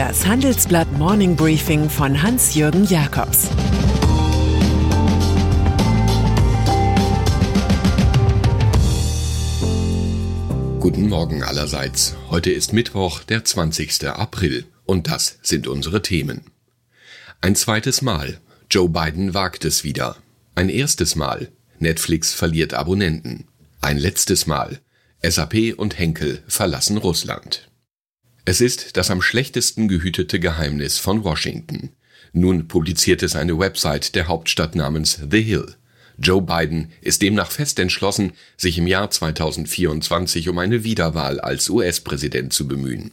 Das 0.00 0.24
Handelsblatt 0.24 0.90
Morning 0.92 1.36
Briefing 1.36 1.90
von 1.90 2.22
Hans-Jürgen 2.22 2.86
Jakobs 2.86 3.50
Guten 10.80 11.06
Morgen 11.06 11.42
allerseits. 11.42 12.16
Heute 12.30 12.50
ist 12.50 12.72
Mittwoch, 12.72 13.24
der 13.24 13.44
20. 13.44 14.06
April. 14.06 14.64
Und 14.86 15.06
das 15.06 15.38
sind 15.42 15.68
unsere 15.68 16.00
Themen. 16.00 16.46
Ein 17.42 17.54
zweites 17.54 18.00
Mal. 18.00 18.40
Joe 18.70 18.88
Biden 18.88 19.34
wagt 19.34 19.66
es 19.66 19.84
wieder. 19.84 20.16
Ein 20.54 20.70
erstes 20.70 21.14
Mal. 21.14 21.48
Netflix 21.78 22.32
verliert 22.32 22.72
Abonnenten. 22.72 23.48
Ein 23.82 23.98
letztes 23.98 24.46
Mal. 24.46 24.80
SAP 25.22 25.74
und 25.76 25.98
Henkel 25.98 26.42
verlassen 26.48 26.96
Russland. 26.96 27.69
Es 28.50 28.60
ist 28.60 28.96
das 28.96 29.12
am 29.12 29.22
schlechtesten 29.22 29.86
gehütete 29.86 30.40
Geheimnis 30.40 30.98
von 30.98 31.22
Washington. 31.22 31.90
Nun 32.32 32.66
publiziert 32.66 33.22
es 33.22 33.36
eine 33.36 33.56
Website 33.60 34.16
der 34.16 34.26
Hauptstadt 34.26 34.74
namens 34.74 35.20
The 35.30 35.40
Hill. 35.40 35.76
Joe 36.18 36.42
Biden 36.42 36.90
ist 37.00 37.22
demnach 37.22 37.52
fest 37.52 37.78
entschlossen, 37.78 38.32
sich 38.56 38.76
im 38.76 38.88
Jahr 38.88 39.08
2024 39.08 40.48
um 40.48 40.58
eine 40.58 40.82
Wiederwahl 40.82 41.38
als 41.38 41.70
US-Präsident 41.70 42.52
zu 42.52 42.66
bemühen. 42.66 43.12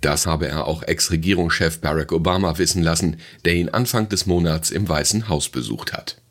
Das 0.00 0.28
habe 0.28 0.46
er 0.46 0.68
auch 0.68 0.84
Ex-Regierungschef 0.84 1.80
Barack 1.80 2.12
Obama 2.12 2.56
wissen 2.56 2.84
lassen, 2.84 3.16
der 3.44 3.56
ihn 3.56 3.68
Anfang 3.68 4.10
des 4.10 4.26
Monats 4.26 4.70
im 4.70 4.88
Weißen 4.88 5.28
Haus 5.28 5.48
besucht 5.48 5.92
hat. 5.92 6.22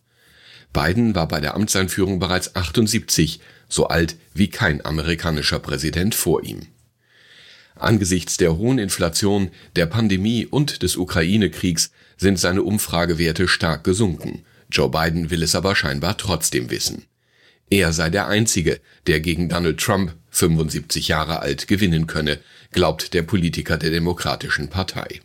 Biden 0.72 1.16
war 1.16 1.28
bei 1.28 1.42
der 1.42 1.56
Amtseinführung 1.56 2.20
bereits 2.20 2.56
78, 2.56 3.42
so 3.68 3.88
alt 3.88 4.16
wie 4.34 4.48
kein 4.50 4.86
amerikanischer 4.86 5.60
Präsident 5.60 6.16
vor 6.16 6.46
ihm. 6.46 6.68
Angesichts 7.82 8.38
der 8.38 8.58
hohen 8.58 8.78
Inflation, 8.78 9.50
der 9.76 9.88
Pandemie 9.88 10.46
und 10.46 10.84
des 10.84 10.98
Ukraine-Kriegs 10.98 11.92
sind 12.16 12.38
seine 12.38 12.62
Umfragewerte 12.62 13.48
stark 13.48 13.84
gesunken. 13.84 14.46
Joe 14.70 14.90
Biden 14.90 15.32
will 15.32 15.42
es 15.42 15.56
aber 15.56 15.76
scheinbar 15.76 16.16
trotzdem 16.16 16.70
wissen. 16.70 17.06
Er 17.72 17.92
sei 17.92 18.12
der 18.12 18.28
Einzige, 18.28 18.80
der 19.08 19.20
gegen 19.20 19.50
Donald 19.50 19.80
Trump, 19.80 20.14
75 20.30 21.08
Jahre 21.08 21.40
alt, 21.40 21.68
gewinnen 21.68 22.06
könne, 22.06 22.38
glaubt 22.72 23.16
der 23.16 23.24
Politiker 23.24 23.78
der 23.78 23.90
Demokratischen 23.90 24.68
Partei. 24.70 25.20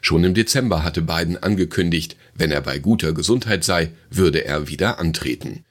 Schon 0.00 0.24
im 0.24 0.34
Dezember 0.34 0.82
hatte 0.82 1.02
Biden 1.02 1.40
angekündigt, 1.40 2.16
wenn 2.34 2.50
er 2.50 2.60
bei 2.60 2.80
guter 2.80 3.12
Gesundheit 3.12 3.62
sei, 3.62 3.92
würde 4.10 4.44
er 4.44 4.66
wieder 4.66 4.98
antreten. 4.98 5.64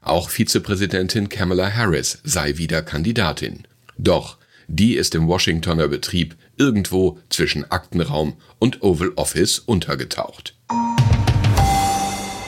Auch 0.00 0.28
Vizepräsidentin 0.28 1.28
Kamala 1.28 1.72
Harris 1.72 2.18
sei 2.24 2.56
wieder 2.56 2.82
Kandidatin. 2.82 3.68
Doch 3.96 4.38
die 4.68 4.94
ist 4.94 5.14
im 5.14 5.28
Washingtoner 5.28 5.88
Betrieb 5.88 6.36
irgendwo 6.56 7.18
zwischen 7.28 7.70
Aktenraum 7.70 8.34
und 8.58 8.82
Oval 8.82 9.12
Office 9.16 9.58
untergetaucht. 9.58 10.56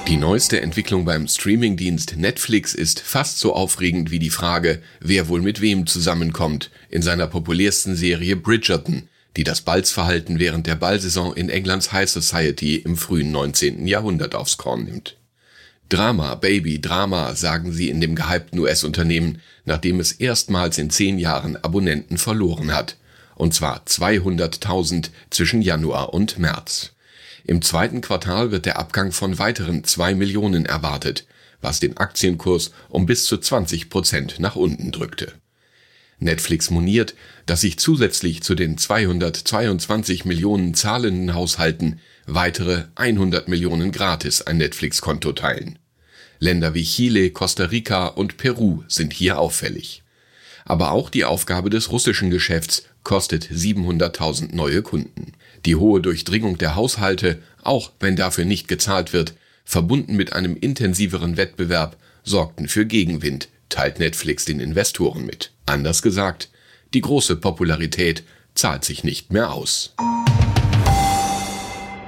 Die 0.08 0.16
neueste 0.16 0.60
Entwicklung 0.60 1.04
beim 1.04 1.26
Streamingdienst 1.26 2.16
Netflix 2.16 2.74
ist 2.74 3.00
fast 3.00 3.40
so 3.40 3.54
aufregend 3.54 4.12
wie 4.12 4.20
die 4.20 4.30
Frage, 4.30 4.80
wer 5.00 5.28
wohl 5.28 5.42
mit 5.42 5.60
wem 5.60 5.86
zusammenkommt 5.88 6.70
in 6.88 7.02
seiner 7.02 7.26
populärsten 7.26 7.96
Serie 7.96 8.36
Bridgerton, 8.36 9.08
die 9.36 9.42
das 9.42 9.62
Balzverhalten 9.62 10.38
während 10.38 10.68
der 10.68 10.76
Ballsaison 10.76 11.34
in 11.34 11.48
Englands 11.48 11.92
High 11.92 12.08
Society 12.08 12.76
im 12.76 12.96
frühen 12.96 13.32
19. 13.32 13.88
Jahrhundert 13.88 14.36
aufs 14.36 14.56
Korn 14.56 14.84
nimmt. 14.84 15.16
Drama, 15.88 16.34
Baby, 16.34 16.80
Drama, 16.80 17.34
sagen 17.36 17.72
sie 17.72 17.90
in 17.90 18.00
dem 18.00 18.16
gehypten 18.16 18.58
US-Unternehmen, 18.58 19.40
nachdem 19.64 20.00
es 20.00 20.12
erstmals 20.12 20.78
in 20.78 20.90
zehn 20.90 21.18
Jahren 21.18 21.56
Abonnenten 21.56 22.18
verloren 22.18 22.74
hat. 22.74 22.96
Und 23.36 23.54
zwar 23.54 23.84
200.000 23.84 25.10
zwischen 25.30 25.62
Januar 25.62 26.12
und 26.12 26.38
März. 26.38 26.92
Im 27.44 27.62
zweiten 27.62 28.00
Quartal 28.00 28.50
wird 28.50 28.66
der 28.66 28.78
Abgang 28.78 29.12
von 29.12 29.38
weiteren 29.38 29.84
zwei 29.84 30.14
Millionen 30.16 30.66
erwartet, 30.66 31.26
was 31.60 31.78
den 31.78 31.96
Aktienkurs 31.96 32.72
um 32.88 33.06
bis 33.06 33.24
zu 33.24 33.38
20 33.38 33.88
Prozent 33.88 34.40
nach 34.40 34.56
unten 34.56 34.90
drückte. 34.90 35.34
Netflix 36.18 36.70
moniert, 36.70 37.14
dass 37.44 37.60
sich 37.60 37.78
zusätzlich 37.78 38.42
zu 38.42 38.54
den 38.54 38.78
222 38.78 40.24
Millionen 40.24 40.74
zahlenden 40.74 41.34
Haushalten 41.34 42.00
weitere 42.26 42.84
100 42.94 43.48
Millionen 43.48 43.92
gratis 43.92 44.42
ein 44.42 44.56
Netflix-Konto 44.56 45.32
teilen. 45.32 45.78
Länder 46.38 46.74
wie 46.74 46.84
Chile, 46.84 47.30
Costa 47.30 47.64
Rica 47.64 48.06
und 48.08 48.36
Peru 48.36 48.82
sind 48.88 49.12
hier 49.12 49.38
auffällig. 49.38 50.02
Aber 50.64 50.90
auch 50.90 51.10
die 51.10 51.24
Aufgabe 51.24 51.70
des 51.70 51.92
russischen 51.92 52.30
Geschäfts 52.30 52.84
kostet 53.04 53.44
700.000 53.46 54.54
neue 54.54 54.82
Kunden. 54.82 55.32
Die 55.64 55.76
hohe 55.76 56.00
Durchdringung 56.00 56.58
der 56.58 56.74
Haushalte, 56.74 57.40
auch 57.62 57.92
wenn 58.00 58.16
dafür 58.16 58.44
nicht 58.44 58.66
gezahlt 58.66 59.12
wird, 59.12 59.34
verbunden 59.64 60.16
mit 60.16 60.32
einem 60.32 60.56
intensiveren 60.56 61.36
Wettbewerb, 61.36 61.96
sorgten 62.24 62.68
für 62.68 62.84
Gegenwind, 62.84 63.48
teilt 63.68 64.00
Netflix 64.00 64.44
den 64.44 64.60
Investoren 64.60 65.24
mit. 65.24 65.52
Anders 65.66 66.00
gesagt, 66.00 66.48
die 66.94 67.00
große 67.00 67.36
Popularität 67.36 68.22
zahlt 68.54 68.84
sich 68.84 69.04
nicht 69.04 69.32
mehr 69.32 69.52
aus. 69.52 69.94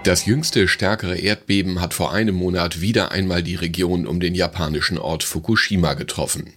Das 0.04 0.24
jüngste 0.24 0.68
stärkere 0.68 1.18
Erdbeben 1.18 1.80
hat 1.80 1.92
vor 1.92 2.12
einem 2.12 2.36
Monat 2.36 2.80
wieder 2.80 3.12
einmal 3.12 3.42
die 3.42 3.56
Region 3.56 4.06
um 4.06 4.20
den 4.20 4.34
japanischen 4.34 4.96
Ort 4.96 5.24
Fukushima 5.24 5.94
getroffen. 5.94 6.54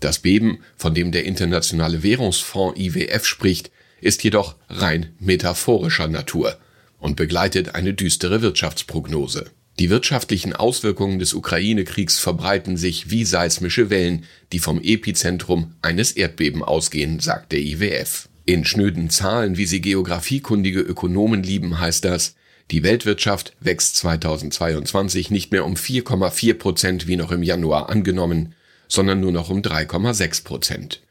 Das 0.00 0.18
Beben, 0.18 0.60
von 0.76 0.94
dem 0.94 1.12
der 1.12 1.24
Internationale 1.24 2.02
Währungsfonds 2.02 2.80
IWF 2.80 3.24
spricht, 3.24 3.70
ist 4.00 4.24
jedoch 4.24 4.56
rein 4.68 5.14
metaphorischer 5.20 6.08
Natur 6.08 6.58
und 6.98 7.14
begleitet 7.14 7.76
eine 7.76 7.94
düstere 7.94 8.42
Wirtschaftsprognose. 8.42 9.50
Die 9.82 9.90
wirtschaftlichen 9.90 10.52
Auswirkungen 10.52 11.18
des 11.18 11.34
Ukraine-Kriegs 11.34 12.20
verbreiten 12.20 12.76
sich 12.76 13.10
wie 13.10 13.24
seismische 13.24 13.90
Wellen, 13.90 14.26
die 14.52 14.60
vom 14.60 14.80
Epizentrum 14.80 15.74
eines 15.82 16.12
Erdbeben 16.12 16.62
ausgehen, 16.62 17.18
sagt 17.18 17.50
der 17.50 17.58
IWF. 17.58 18.28
In 18.44 18.64
schnöden 18.64 19.10
Zahlen, 19.10 19.56
wie 19.56 19.66
sie 19.66 19.80
geografiekundige 19.80 20.78
Ökonomen 20.78 21.42
lieben, 21.42 21.80
heißt 21.80 22.04
das, 22.04 22.36
die 22.70 22.84
Weltwirtschaft 22.84 23.56
wächst 23.58 23.96
2022 23.96 25.32
nicht 25.32 25.50
mehr 25.50 25.64
um 25.64 25.74
4,4 25.74 26.54
Prozent 26.54 27.08
wie 27.08 27.16
noch 27.16 27.32
im 27.32 27.42
Januar 27.42 27.90
angenommen, 27.90 28.54
sondern 28.86 29.18
nur 29.18 29.32
noch 29.32 29.50
um 29.50 29.62
3,6 29.62 30.44
Prozent. 30.44 31.02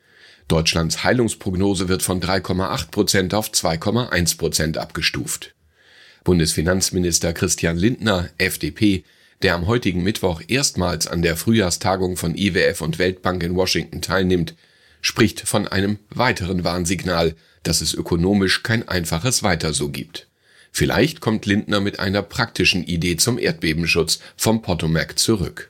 Deutschlands 0.47 1.03
Heilungsprognose 1.03 1.89
wird 1.89 2.03
von 2.03 2.21
3,8 2.21 2.89
Prozent 2.89 3.33
auf 3.33 3.51
2,1 3.51 4.37
Prozent 4.37 4.77
abgestuft. 4.77 5.53
Bundesfinanzminister 6.23 7.33
Christian 7.33 7.77
Lindner, 7.77 8.29
FDP, 8.37 9.03
der 9.41 9.55
am 9.55 9.65
heutigen 9.65 10.03
Mittwoch 10.03 10.41
erstmals 10.47 11.07
an 11.07 11.23
der 11.23 11.35
Frühjahrstagung 11.35 12.15
von 12.15 12.35
IWF 12.35 12.81
und 12.81 12.99
Weltbank 12.99 13.41
in 13.41 13.55
Washington 13.55 14.01
teilnimmt, 14.01 14.53
spricht 15.01 15.41
von 15.41 15.67
einem 15.67 15.97
weiteren 16.09 16.63
Warnsignal, 16.63 17.35
dass 17.63 17.81
es 17.81 17.95
ökonomisch 17.95 18.61
kein 18.61 18.87
einfaches 18.87 19.41
Weiter 19.41 19.73
so 19.73 19.89
gibt. 19.89 20.27
Vielleicht 20.71 21.21
kommt 21.21 21.47
Lindner 21.47 21.81
mit 21.81 21.99
einer 21.99 22.21
praktischen 22.21 22.83
Idee 22.83 23.17
zum 23.17 23.39
Erdbebenschutz 23.39 24.19
vom 24.37 24.61
Potomac 24.61 25.17
zurück. 25.17 25.69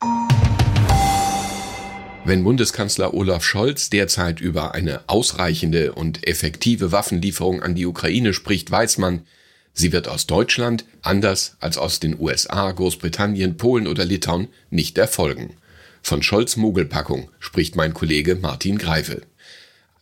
Wenn 2.24 2.44
Bundeskanzler 2.44 3.14
Olaf 3.14 3.44
Scholz 3.44 3.90
derzeit 3.90 4.42
über 4.42 4.76
eine 4.76 5.02
ausreichende 5.08 5.94
und 5.94 6.28
effektive 6.28 6.92
Waffenlieferung 6.92 7.64
an 7.64 7.74
die 7.74 7.88
Ukraine 7.88 8.34
spricht, 8.34 8.70
weiß 8.70 9.00
man, 9.00 9.26
sie 9.74 9.92
wird 9.92 10.08
aus 10.08 10.28
Deutschland, 10.28 10.86
anders 11.02 11.56
als 11.60 11.78
aus 11.78 12.00
den 12.00 12.20
USA, 12.20 12.72
Großbritannien, 12.72 13.58
Polen 13.58 13.88
oder 13.88 14.06
Litauen, 14.06 14.48
nicht 14.70 14.98
erfolgen. 14.98 15.56
Von 16.02 16.24
Scholz 16.24 16.56
Mogelpackung 16.58 17.30
spricht 17.40 17.76
mein 17.76 17.94
Kollege 17.94 18.36
Martin 18.36 18.78
Greifel. 18.78 19.24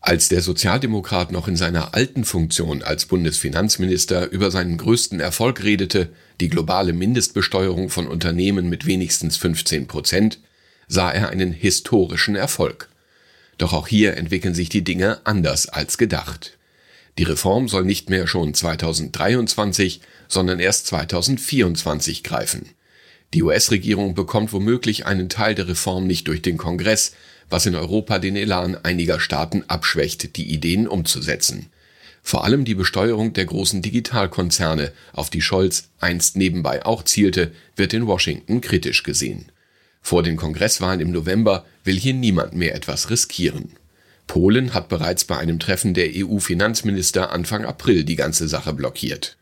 Als 0.01 0.29
der 0.29 0.41
Sozialdemokrat 0.41 1.31
noch 1.31 1.47
in 1.47 1.57
seiner 1.57 1.93
alten 1.93 2.23
Funktion 2.23 2.83
als 2.83 3.05
Bundesfinanzminister 3.05 4.29
über 4.29 4.49
seinen 4.49 4.77
größten 4.77 5.19
Erfolg 5.19 5.61
redete, 5.63 6.09
die 6.39 6.47
globale 6.47 6.93
Mindestbesteuerung 6.93 7.89
von 7.89 8.07
Unternehmen 8.07 8.69
mit 8.69 8.85
wenigstens 8.85 9.35
15 9.35 9.87
Prozent, 9.87 10.39
sah 10.87 11.11
er 11.11 11.29
einen 11.29 11.51
historischen 11.51 12.35
Erfolg. 12.35 12.87
Doch 13.57 13.73
auch 13.73 13.87
hier 13.87 14.15
entwickeln 14.15 14.55
sich 14.55 14.69
die 14.69 14.85
Dinge 14.85 15.19
anders 15.25 15.67
als 15.67 15.97
gedacht. 15.97 16.57
Die 17.17 17.23
Reform 17.23 17.67
soll 17.67 17.83
nicht 17.83 18.09
mehr 18.09 18.27
schon 18.27 18.53
2023, 18.53 20.01
sondern 20.27 20.59
erst 20.59 20.87
2024 20.87 22.23
greifen. 22.23 22.69
Die 23.33 23.43
US-Regierung 23.43 24.15
bekommt 24.15 24.53
womöglich 24.53 25.05
einen 25.05 25.29
Teil 25.29 25.53
der 25.55 25.67
Reform 25.67 26.07
nicht 26.07 26.27
durch 26.27 26.41
den 26.41 26.57
Kongress, 26.57 27.13
was 27.49 27.65
in 27.65 27.75
Europa 27.75 28.19
den 28.19 28.35
Elan 28.35 28.75
einiger 28.83 29.19
Staaten 29.19 29.63
abschwächt, 29.67 30.35
die 30.37 30.51
Ideen 30.51 30.87
umzusetzen. 30.87 31.67
Vor 32.21 32.43
allem 32.43 32.65
die 32.65 32.75
Besteuerung 32.75 33.33
der 33.33 33.45
großen 33.45 33.81
Digitalkonzerne, 33.81 34.91
auf 35.13 35.29
die 35.29 35.41
Scholz 35.41 35.89
einst 35.99 36.37
nebenbei 36.37 36.85
auch 36.85 37.03
zielte, 37.03 37.51
wird 37.75 37.93
in 37.93 38.07
Washington 38.07 38.61
kritisch 38.61 39.03
gesehen. 39.03 39.51
Vor 40.01 40.23
den 40.23 40.35
Kongresswahlen 40.35 40.99
im 40.99 41.11
November 41.11 41.65
will 41.83 41.99
hier 41.99 42.13
niemand 42.13 42.53
mehr 42.53 42.75
etwas 42.75 43.09
riskieren. 43.09 43.73
Polen 44.29 44.75
hat 44.75 44.89
bereits 44.89 45.25
bei 45.25 45.37
einem 45.37 45.59
Treffen 45.59 45.95
der 45.95 46.11
EU-Finanzminister 46.13 47.31
Anfang 47.31 47.65
April 47.65 48.03
die 48.03 48.15
ganze 48.15 48.47
Sache 48.47 48.73
blockiert. 48.73 49.37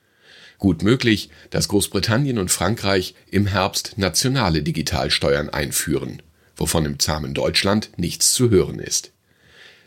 Gut 0.60 0.82
möglich, 0.82 1.30
dass 1.50 1.68
Großbritannien 1.68 2.38
und 2.38 2.52
Frankreich 2.52 3.14
im 3.30 3.48
Herbst 3.48 3.98
nationale 3.98 4.64
Digitalsteuern 4.64 5.50
einführen, 5.50 6.22
wovon 6.56 6.86
im 6.86 7.00
zahmen 7.00 7.34
Deutschland 7.34 7.90
nichts 7.98 8.32
zu 8.32 8.50
hören 8.50 8.80
ist. 8.80 9.12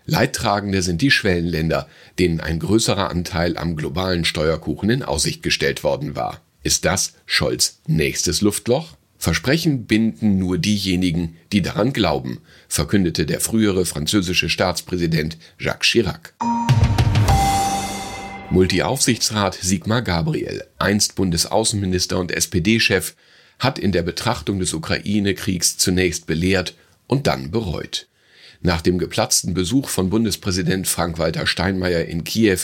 Leidtragende 0.05 0.82
sind 0.82 1.00
die 1.00 1.11
Schwellenländer, 1.11 1.88
denen 2.19 2.41
ein 2.41 2.58
größerer 2.58 3.08
Anteil 3.08 3.56
am 3.56 3.76
globalen 3.76 4.26
Steuerkuchen 4.26 4.91
in 4.91 5.02
Aussicht 5.02 5.43
gestellt 5.43 5.82
worden 5.82 6.14
war. 6.14 6.43
Ist 6.62 6.85
das 6.85 7.14
Scholz 7.25 7.81
nächstes 7.87 8.43
Luftloch? 8.43 8.97
Versprechen 9.21 9.85
binden 9.85 10.39
nur 10.39 10.57
diejenigen, 10.57 11.37
die 11.53 11.61
daran 11.61 11.93
glauben, 11.93 12.41
verkündete 12.69 13.27
der 13.27 13.41
frühere 13.41 13.85
französische 13.85 14.49
Staatspräsident 14.49 15.37
Jacques 15.59 15.91
Chirac. 15.91 16.33
Multiaufsichtsrat 18.49 19.59
Sigmar 19.61 20.01
Gabriel, 20.01 20.65
einst 20.79 21.17
Bundesaußenminister 21.17 22.19
und 22.19 22.33
SPD-Chef, 22.33 23.15
hat 23.59 23.79
in 23.79 23.93
der 23.93 24.03
Betrachtung 24.03 24.59
des 24.59 24.73
Ukraine-Kriegs 24.73 25.77
zunächst 25.77 26.27
belehrt 26.27 26.75
und 27.07 27.27
dann 27.27 27.51
bereut. 27.51 28.09
Nach 28.62 28.83
dem 28.83 28.99
geplatzten 28.99 29.55
Besuch 29.55 29.89
von 29.89 30.11
Bundespräsident 30.11 30.87
Frank-Walter 30.87 31.47
Steinmeier 31.47 32.05
in 32.05 32.25
Kiew 32.25 32.59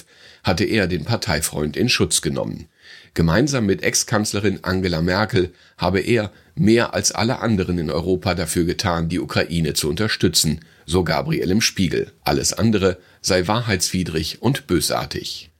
hatte 0.44 0.64
er 0.64 0.88
den 0.88 1.04
Parteifreund 1.06 1.74
in 1.74 1.88
Schutz 1.88 2.20
genommen. 2.20 2.68
Gemeinsam 3.14 3.64
mit 3.64 3.82
Ex-Kanzlerin 3.82 4.58
Angela 4.62 5.00
Merkel 5.00 5.54
habe 5.78 6.00
er 6.00 6.32
mehr 6.54 6.92
als 6.92 7.12
alle 7.12 7.38
anderen 7.38 7.78
in 7.78 7.90
Europa 7.90 8.34
dafür 8.34 8.64
getan, 8.64 9.08
die 9.08 9.20
Ukraine 9.20 9.72
zu 9.72 9.88
unterstützen, 9.88 10.60
so 10.84 11.02
Gabriel 11.02 11.50
im 11.50 11.62
Spiegel. 11.62 12.12
Alles 12.24 12.52
andere 12.52 12.98
sei 13.22 13.46
wahrheitswidrig 13.46 14.42
und 14.42 14.66
bösartig. 14.66 15.50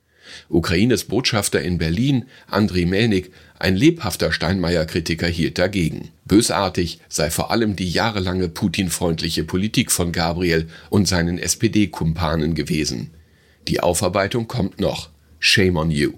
Ukraines 0.49 1.05
Botschafter 1.05 1.61
in 1.61 1.79
Berlin, 1.79 2.25
Andriy 2.47 2.85
Melnik, 2.85 3.31
ein 3.59 3.75
lebhafter 3.75 4.31
Steinmeier-Kritiker, 4.31 5.27
hielt 5.27 5.57
dagegen. 5.57 6.09
Bösartig 6.25 6.99
sei 7.09 7.31
vor 7.31 7.51
allem 7.51 7.75
die 7.75 7.89
jahrelange 7.89 8.49
Putin-freundliche 8.49 9.43
Politik 9.43 9.91
von 9.91 10.11
Gabriel 10.11 10.67
und 10.89 11.07
seinen 11.07 11.39
SPD-Kumpanen 11.39 12.53
gewesen. 12.53 13.11
Die 13.67 13.79
Aufarbeitung 13.79 14.47
kommt 14.47 14.79
noch. 14.79 15.09
Shame 15.39 15.77
on 15.77 15.91
you. 15.91 16.13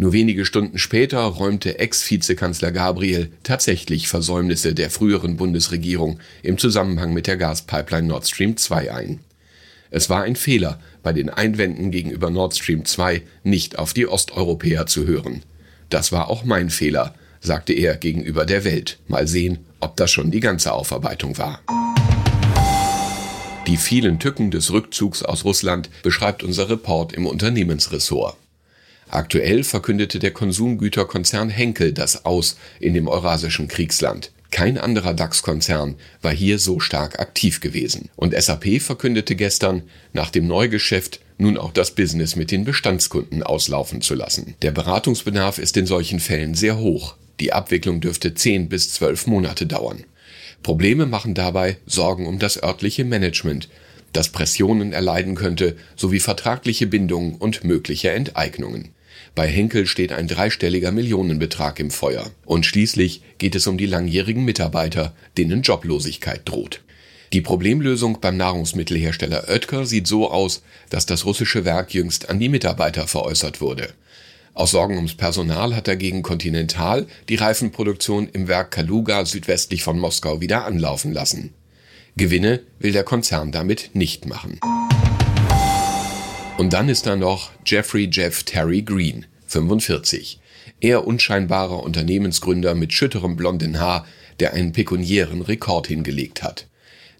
Nur 0.00 0.12
wenige 0.12 0.44
Stunden 0.44 0.78
später 0.78 1.18
räumte 1.18 1.78
Ex-Vizekanzler 1.80 2.70
Gabriel 2.70 3.32
tatsächlich 3.42 4.06
Versäumnisse 4.06 4.72
der 4.72 4.90
früheren 4.90 5.36
Bundesregierung 5.36 6.20
im 6.42 6.56
Zusammenhang 6.56 7.12
mit 7.12 7.26
der 7.26 7.36
Gaspipeline 7.36 8.06
Nord 8.06 8.28
Stream 8.28 8.56
2 8.56 8.92
ein. 8.92 9.20
Es 9.90 10.08
war 10.08 10.22
ein 10.22 10.36
Fehler, 10.36 10.80
bei 11.02 11.12
den 11.12 11.30
Einwänden 11.30 11.90
gegenüber 11.90 12.30
Nord 12.30 12.56
Stream 12.56 12.84
2 12.84 13.22
nicht 13.42 13.78
auf 13.78 13.92
die 13.92 14.06
Osteuropäer 14.06 14.86
zu 14.86 15.06
hören. 15.06 15.42
Das 15.90 16.12
war 16.12 16.28
auch 16.28 16.44
mein 16.44 16.70
Fehler, 16.70 17.14
sagte 17.40 17.72
er 17.72 17.96
gegenüber 17.96 18.44
der 18.44 18.64
Welt. 18.64 18.98
Mal 19.08 19.26
sehen, 19.26 19.64
ob 19.80 19.96
das 19.96 20.10
schon 20.10 20.30
die 20.30 20.40
ganze 20.40 20.72
Aufarbeitung 20.72 21.38
war. 21.38 21.60
Die 23.66 23.76
vielen 23.76 24.18
Tücken 24.18 24.50
des 24.50 24.72
Rückzugs 24.72 25.22
aus 25.22 25.44
Russland 25.44 25.90
beschreibt 26.02 26.42
unser 26.42 26.70
Report 26.70 27.12
im 27.12 27.26
Unternehmensressort. 27.26 28.36
Aktuell 29.10 29.64
verkündete 29.64 30.18
der 30.18 30.32
Konsumgüterkonzern 30.32 31.48
Henkel 31.48 31.92
das 31.92 32.26
Aus 32.26 32.58
in 32.80 32.92
dem 32.92 33.08
eurasischen 33.08 33.68
Kriegsland. 33.68 34.32
Kein 34.50 34.78
anderer 34.78 35.14
DAX-Konzern 35.14 35.96
war 36.22 36.32
hier 36.32 36.58
so 36.58 36.80
stark 36.80 37.18
aktiv 37.20 37.60
gewesen. 37.60 38.08
Und 38.16 38.34
SAP 38.34 38.80
verkündete 38.80 39.36
gestern, 39.36 39.82
nach 40.12 40.30
dem 40.30 40.46
Neugeschäft 40.46 41.20
nun 41.36 41.58
auch 41.58 41.72
das 41.72 41.92
Business 41.94 42.34
mit 42.34 42.50
den 42.50 42.64
Bestandskunden 42.64 43.42
auslaufen 43.42 44.00
zu 44.00 44.14
lassen. 44.14 44.54
Der 44.62 44.70
Beratungsbedarf 44.70 45.58
ist 45.58 45.76
in 45.76 45.86
solchen 45.86 46.18
Fällen 46.18 46.54
sehr 46.54 46.78
hoch. 46.78 47.16
Die 47.40 47.52
Abwicklung 47.52 48.00
dürfte 48.00 48.34
10 48.34 48.68
bis 48.68 48.92
12 48.94 49.26
Monate 49.28 49.66
dauern. 49.66 50.04
Probleme 50.62 51.06
machen 51.06 51.34
dabei 51.34 51.76
Sorgen 51.86 52.26
um 52.26 52.38
das 52.38 52.60
örtliche 52.60 53.04
Management, 53.04 53.68
das 54.12 54.30
Pressionen 54.30 54.92
erleiden 54.92 55.34
könnte, 55.34 55.76
sowie 55.94 56.18
vertragliche 56.18 56.86
Bindungen 56.86 57.36
und 57.36 57.62
mögliche 57.62 58.10
Enteignungen. 58.10 58.88
Bei 59.38 59.46
Henkel 59.46 59.86
steht 59.86 60.10
ein 60.10 60.26
dreistelliger 60.26 60.90
Millionenbetrag 60.90 61.78
im 61.78 61.92
Feuer. 61.92 62.28
Und 62.44 62.66
schließlich 62.66 63.22
geht 63.38 63.54
es 63.54 63.68
um 63.68 63.78
die 63.78 63.86
langjährigen 63.86 64.44
Mitarbeiter, 64.44 65.14
denen 65.36 65.62
Joblosigkeit 65.62 66.40
droht. 66.44 66.80
Die 67.32 67.40
Problemlösung 67.40 68.18
beim 68.20 68.36
Nahrungsmittelhersteller 68.36 69.48
Oetker 69.48 69.86
sieht 69.86 70.08
so 70.08 70.28
aus, 70.28 70.64
dass 70.90 71.06
das 71.06 71.24
russische 71.24 71.64
Werk 71.64 71.94
jüngst 71.94 72.28
an 72.28 72.40
die 72.40 72.48
Mitarbeiter 72.48 73.06
veräußert 73.06 73.60
wurde. 73.60 73.90
Aus 74.54 74.72
Sorgen 74.72 74.96
ums 74.96 75.14
Personal 75.14 75.76
hat 75.76 75.86
dagegen 75.86 76.24
Continental 76.24 77.06
die 77.28 77.36
Reifenproduktion 77.36 78.28
im 78.32 78.48
Werk 78.48 78.72
Kaluga 78.72 79.24
südwestlich 79.24 79.84
von 79.84 80.00
Moskau 80.00 80.40
wieder 80.40 80.64
anlaufen 80.64 81.12
lassen. 81.12 81.54
Gewinne 82.16 82.58
will 82.80 82.90
der 82.90 83.04
Konzern 83.04 83.52
damit 83.52 83.90
nicht 83.92 84.26
machen. 84.26 84.58
Und 86.58 86.72
dann 86.72 86.88
ist 86.88 87.06
da 87.06 87.14
noch 87.14 87.52
Jeffrey 87.64 88.08
Jeff 88.10 88.42
Terry 88.42 88.82
Green, 88.82 89.26
45. 89.46 90.40
Er 90.80 91.06
unscheinbarer 91.06 91.84
Unternehmensgründer 91.84 92.74
mit 92.74 92.92
schütterem 92.92 93.36
blonden 93.36 93.78
Haar, 93.78 94.04
der 94.40 94.54
einen 94.54 94.72
pekuniären 94.72 95.42
Rekord 95.42 95.86
hingelegt 95.86 96.42
hat. 96.42 96.66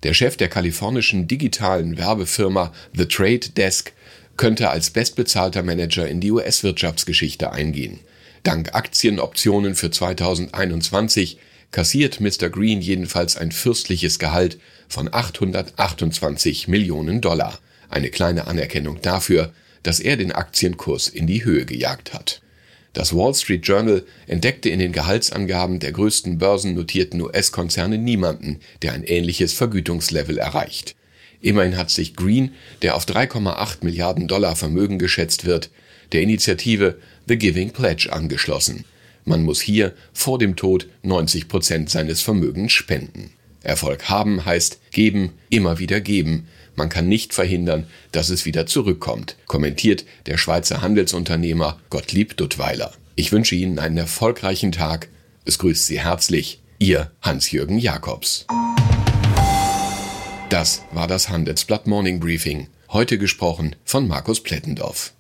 Der 0.03 0.13
Chef 0.13 0.37
der 0.37 0.49
kalifornischen 0.49 1.29
digitalen 1.29 1.99
Werbefirma 1.99 2.73
The 2.97 3.07
Trade 3.07 3.51
Desk 3.57 3.93
könnte 4.37 4.71
als 4.71 4.91
bestbezahlter 4.91 5.63
Manager 5.63 6.09
in 6.09 6.21
die 6.21 6.33
US-Wirtschaftsgeschichte 6.33 7.53
eingehen. 7.53 8.01
Dank 8.43 8.75
Aktienoptionen 8.75 9.77
für 9.77 9.93
2021 9.93 11.39
kassiert 11.71 12.21
Mr. 12.21 12.51
Green 12.51 12.81
jedenfalls 12.81 13.37
ein 13.37 13.53
fürstliches 13.53 14.19
Gehalt 14.19 14.59
von 14.89 15.09
828 15.13 16.67
Millionen 16.67 17.21
Dollar 17.21 17.61
eine 17.89 18.11
kleine 18.11 18.47
Anerkennung 18.47 19.01
dafür, 19.03 19.53
dass 19.83 20.01
er 20.01 20.17
den 20.17 20.33
Aktienkurs 20.33 21.09
in 21.09 21.27
die 21.27 21.45
Höhe 21.45 21.65
gejagt 21.65 22.13
hat. 22.13 22.43
Das 22.93 23.15
Wall 23.15 23.35
Street 23.35 23.67
Journal 23.67 24.05
entdeckte 24.27 24.71
in 24.71 24.81
den 24.81 24.93
Gehaltsangaben 24.93 25.79
der 25.79 25.93
größten 25.93 26.39
börsennotierten 26.39 27.21
US-Konzerne 27.21 27.99
niemanden, 27.99 28.61
der 28.83 28.93
ein 28.93 29.05
ähnliches 29.05 29.53
Vergütungslevel 29.53 30.39
erreicht. 30.39 30.97
Immerhin 31.41 31.77
hat 31.77 31.91
sich 31.91 32.17
Green, 32.17 32.55
der 32.83 32.97
auf 32.97 33.05
3,8 33.05 33.85
Milliarden 33.85 34.27
Dollar 34.27 34.57
Vermögen 34.57 34.99
geschätzt 34.99 35.45
wird, 35.45 35.71
der 36.13 36.23
Initiative 36.23 36.99
The 37.29 37.37
Giving 37.37 37.71
Pledge 37.71 38.13
angeschlossen. 38.13 38.85
Man 39.25 39.45
muss 39.45 39.61
hier 39.61 39.95
vor 40.13 40.39
dem 40.39 40.57
Tod 40.57 40.89
90 41.03 41.49
Prozent 41.49 41.91
seines 41.91 42.23
Vermögens 42.23 42.73
spenden. 42.73 43.31
Erfolg 43.63 44.09
haben 44.09 44.45
heißt 44.45 44.81
geben, 44.91 45.35
immer 45.51 45.79
wieder 45.79 46.01
geben, 46.01 46.49
man 46.79 46.89
kann 46.89 47.09
nicht 47.09 47.35
verhindern, 47.35 47.87
dass 48.13 48.31
es 48.31 48.47
wieder 48.47 48.65
zurückkommt, 48.67 49.37
kommentiert 49.47 50.07
der 50.27 50.39
Schweizer 50.39 50.81
Handelsunternehmer 50.81 51.79
Gottlieb 51.91 52.37
Duttweiler. 52.39 52.93
Ich 53.17 53.33
wünsche 53.33 53.57
Ihnen 53.57 53.79
einen 53.79 53.99
erfolgreichen 53.99 54.73
Tag. 54.73 55.09
Es 55.45 55.59
grüßt 55.59 55.87
Sie 55.87 56.01
herzlich, 56.01 56.63
Ihr 56.79 57.11
Hans-Jürgen 57.21 57.79
Jakobs. 57.79 58.47
Das 60.49 60.83
war 60.93 61.09
das 61.09 61.29
Handelsblatt 61.29 61.87
Morning 61.87 62.21
Briefing, 62.21 62.69
heute 62.91 63.19
gesprochen 63.19 63.77
von 63.85 64.09
Markus 64.09 64.43
Plettendorf. 64.43 65.13